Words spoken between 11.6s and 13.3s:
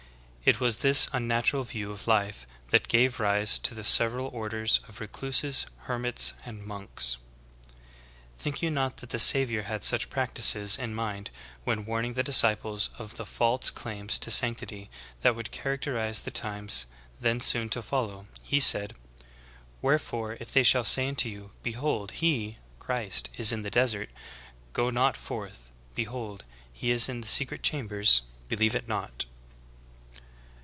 APOSTASY. mind, when, warning the disciples of the